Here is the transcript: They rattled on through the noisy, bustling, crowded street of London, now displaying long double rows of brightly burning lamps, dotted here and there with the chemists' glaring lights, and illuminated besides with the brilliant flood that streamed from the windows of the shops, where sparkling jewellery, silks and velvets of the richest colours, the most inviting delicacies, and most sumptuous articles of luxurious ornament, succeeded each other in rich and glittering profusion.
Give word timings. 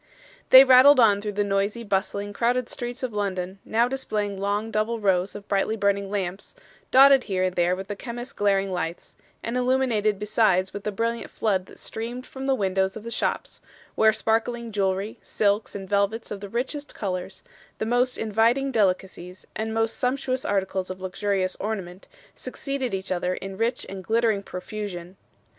They 0.49 0.63
rattled 0.63 0.99
on 0.99 1.21
through 1.21 1.33
the 1.33 1.43
noisy, 1.43 1.83
bustling, 1.83 2.33
crowded 2.33 2.67
street 2.69 3.03
of 3.03 3.13
London, 3.13 3.59
now 3.63 3.87
displaying 3.87 4.35
long 4.35 4.71
double 4.71 4.99
rows 4.99 5.35
of 5.35 5.47
brightly 5.47 5.75
burning 5.77 6.09
lamps, 6.09 6.55
dotted 6.89 7.25
here 7.25 7.43
and 7.43 7.55
there 7.55 7.75
with 7.75 7.87
the 7.87 7.95
chemists' 7.95 8.33
glaring 8.33 8.71
lights, 8.71 9.15
and 9.43 9.55
illuminated 9.55 10.17
besides 10.17 10.73
with 10.73 10.85
the 10.85 10.91
brilliant 10.91 11.29
flood 11.29 11.67
that 11.67 11.77
streamed 11.77 12.25
from 12.25 12.47
the 12.47 12.55
windows 12.55 12.97
of 12.97 13.03
the 13.03 13.11
shops, 13.11 13.61
where 13.93 14.11
sparkling 14.11 14.71
jewellery, 14.71 15.19
silks 15.21 15.75
and 15.75 15.87
velvets 15.87 16.31
of 16.31 16.39
the 16.39 16.49
richest 16.49 16.95
colours, 16.95 17.43
the 17.77 17.85
most 17.85 18.17
inviting 18.17 18.71
delicacies, 18.71 19.45
and 19.55 19.71
most 19.71 19.99
sumptuous 19.99 20.43
articles 20.43 20.89
of 20.89 20.99
luxurious 20.99 21.55
ornament, 21.59 22.07
succeeded 22.33 22.95
each 22.95 23.11
other 23.11 23.35
in 23.35 23.55
rich 23.55 23.85
and 23.87 24.03
glittering 24.03 24.41
profusion. 24.41 25.15